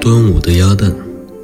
[0.00, 0.96] 端午的鸭蛋，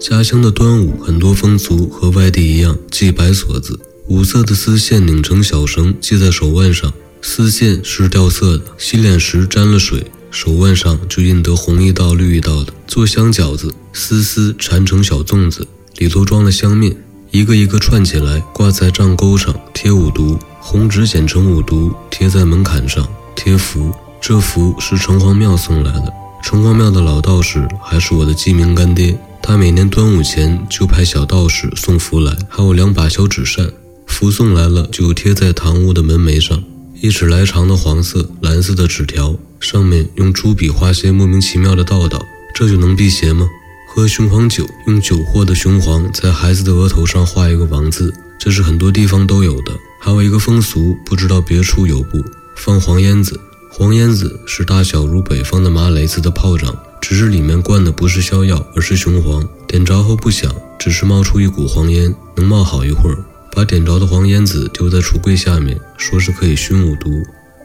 [0.00, 6.90] 家乡的端午很多风俗和外地一样，系白锁子，五色的丝线拧成小绳系在手腕上，
[7.20, 12.72] 丝线是掉色的，洗脸时沾了水，手腕上就印得红一道绿一道的。
[12.86, 15.68] 做香饺子，丝丝缠成小粽子，
[15.98, 16.96] 里头装了香面，
[17.30, 26.10] 一个一个串起来挂在帐钩上，贴五毒，红纸剪成五毒，贴在门槛上，贴符，这符是城隍庙送来的。
[26.48, 33.70] 城隍庙的老道士还是我的记名干爹，他每年端午前就派小道士送符来，还有两把小纸扇，
[34.06, 36.64] 符送来了就贴在堂屋的门楣上，
[37.02, 42.18] 一尺来长的黄色、蓝色的纸条，上面用朱笔画些莫名其妙的道道，
[42.54, 43.46] 这就能辟邪吗？
[43.94, 48.10] 喝雄黄酒，用酒货的雄黄在孩子的额头上画一个王字，
[48.40, 49.72] 这是很多地方都有的。
[50.00, 52.24] 还有一个风俗，不知道别处有不？
[52.56, 53.38] 放黄烟子。
[53.70, 59.46] 黄烟子是大小如北方的麻雷子的炮仗，只是里面灌的不是硝药，而是雄黄。
[59.66, 63.18] 点着后不响，只是冒出一股黄烟，能冒好一会儿。
[63.52, 67.10] 把点着的黄烟子丢在橱柜下面，说是可以熏五毒。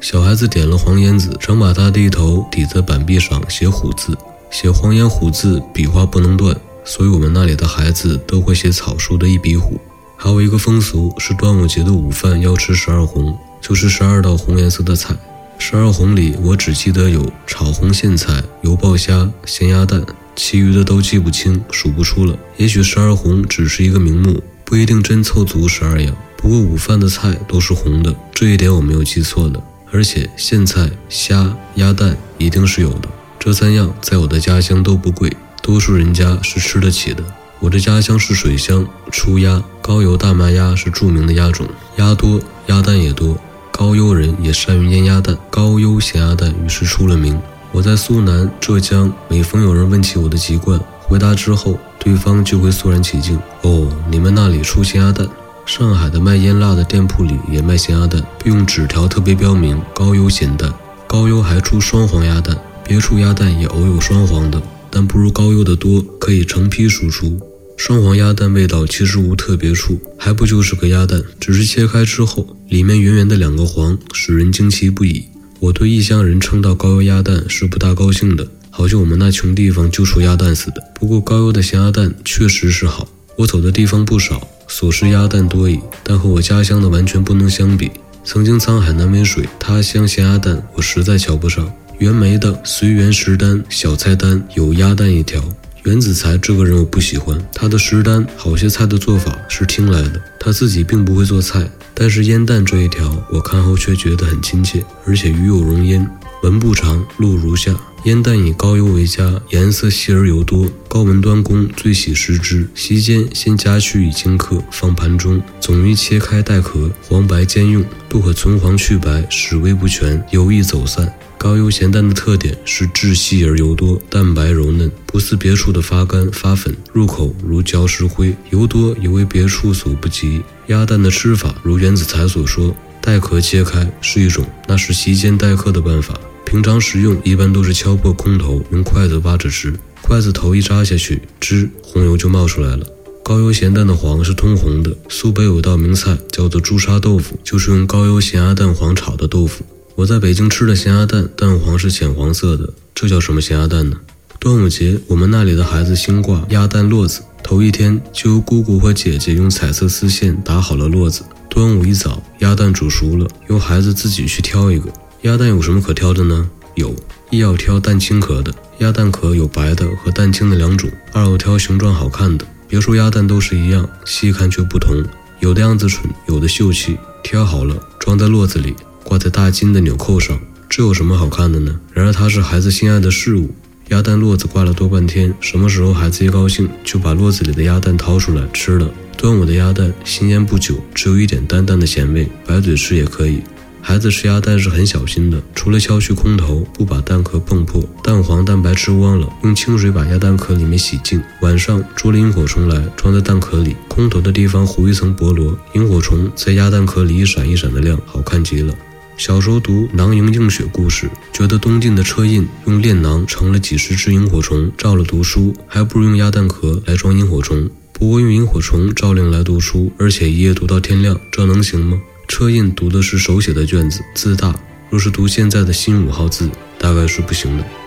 [0.00, 4.16] 小孩子点了黄烟子，常把他的一头抵在板壁上写虎字，
[4.50, 9.80] 写黄烟虎字，笔画不能断，所以我们那里的孩子都会写草书的一笔虎。
[10.16, 15.16] 还有一个风俗是端午节的午饭要吃十二红，就是十二道红颜色的菜。
[15.64, 22.36] 十二红里，我只记得有炒红苋菜、油爆虾、咸鸭蛋，其余的都记不清、数不出了。
[22.56, 26.12] 也许十二红只是一个名目，不一定真凑足十二样。
[26.36, 29.62] 不过午饭的菜都是红的，这一点我没有记错的。
[29.92, 33.08] 而且苋菜、虾、鸭蛋一定是有的。
[33.38, 37.22] 这三样在我的家乡都不贵，多数人家是吃得起的。
[37.60, 41.68] 我的家乡是水乡，出鸭，高邮大麻鸭是著名的鸭种，
[41.98, 43.38] 鸭多，鸭蛋也多。
[43.72, 47.36] 高邮人也善于腌鸭蛋，高邮咸鸭蛋于是出了名。
[47.72, 53.36] 我在苏南、浙江，每逢有人问起我的籍贯，回答之后，对方就会肃然起敬。
[53.62, 55.26] 哦，你们那里出咸鸭蛋？
[55.64, 60.72] 上海的卖腌腊的店铺里也卖咸鸭蛋，并用纸条特别标明高邮咸蛋。
[61.06, 64.60] 高邮还出双黄鸭蛋，别处鸭蛋也偶有双黄的，
[64.90, 67.40] 但不如高邮的多，可以成批输出。
[67.76, 75.24] 双黄鸭蛋味道其实无特别处，还不就是个鸭蛋，只是切开之后，里面圆圆的两个黄，使人惊奇不已。
[75.58, 80.82] 我对异乡人称道高邮鸭蛋是不大高兴的，好像我们那穷地方就出鸭蛋似的。
[80.94, 87.90] 不过高邮的咸鸭蛋确实是好，我走的地方不少，所食鸭蛋多矣，但和我家乡的完全不能相比。
[88.24, 91.72] 曾经沧海难为水，他乡咸鸭蛋我实在瞧不上。
[91.98, 95.40] 袁枚的随园食单小菜单有鸭蛋一条。
[95.84, 101.68] 袁子才这个人我不喜欢，他的食单好些菜的做法是听来的，他自己并不会做菜。
[101.92, 106.08] 但是腌蛋这一条，我看后却觉得很亲切，而且鱼有容焉。
[106.44, 110.68] 文不长，路如下：腌蛋以高油为佳，颜色细而油多。
[110.88, 112.68] 高文端公最喜食之。
[112.74, 121.14] 席间先夹去以顷刻，放盘中，总于切开带壳，黄白兼用，不可存黄去白，使味不全，油易走散。
[121.38, 128.34] 高油咸蛋的特点是质细而油多，蛋白柔嫩，不似别处的发干发粉，入口如嚼石灰。
[128.50, 130.42] 油多也为别处所不及。
[130.66, 136.18] 鸭蛋的吃法，如袁子才所说，带壳切开是一种，那是席间待客的办法。
[136.52, 142.86] 平常食用一般都是敲破空头，用筷子挖着吃，筷子头一扎下去，汁红油就冒出来了。
[143.24, 144.94] 高邮咸蛋的黄是通红的。
[145.08, 149.64] 苏北有道名菜叫做朱砂豆腐，就是用高邮咸鸭蛋黄炒的豆腐。
[149.94, 153.96] 我在北京吃的咸鸭蛋，蛋黄是浅黄色的，这叫什么咸鸭蛋呢？
[154.38, 161.22] 端午节，我们那里的孩子新挂鸭蛋络子，头一天就由姑姑和姐姐用彩色丝线打好了络子。
[161.48, 164.92] 端午一早，鸭蛋煮熟了，由孩子自己去挑一个。
[165.22, 166.50] 鸭蛋有什么可挑的呢？
[166.74, 166.92] 有
[167.30, 175.00] 一要挑蛋清壳的，鸭蛋壳有白的和蛋清的两种；二要挑形状好看的，别说鸭蛋都是一样，细看却不同，
[175.38, 176.98] 有的样子蠢，有的秀气。
[177.22, 178.74] 挑好了，装在络子里。
[179.04, 181.78] 挂在大金的纽扣上，这有什么好看的呢？
[181.92, 183.54] 然而它是孩子心爱的事物。
[183.88, 188.90] 鸭蛋络子挂了多半天，什么时候孩子一高兴，就把络子里的鸭蛋掏出来吃了。
[189.16, 193.40] 端午的鸭蛋新鲜不久，只有一点淡淡的咸味，白嘴吃也可以。
[193.84, 201.20] 孩子吃鸭蛋是很小心的，除了敲去空头，不把蛋壳碰破，蛋黄蛋白吃光了，用清水把鸭蛋壳里面洗净。
[201.42, 208.72] 晚上捉了萤火虫来，装在蛋壳里，空头的地方糊一层菠萝，萤火虫在鸭蛋壳里一闪一闪的亮，好看极了。
[209.18, 217.68] 小时候读囊萤映雪故事，觉得东晋的车胤用炼囊盛了几十只萤火虫，照了读书，还不如用鸭蛋壳来装萤火虫。
[217.92, 222.00] 不过用萤火虫照令来读书，而且一夜读到天亮，这能行吗？
[222.32, 224.58] 车印读的是手写的卷子，字大，
[224.88, 226.48] 若是读现在的新五号字，
[226.78, 227.81] 大概是不行的。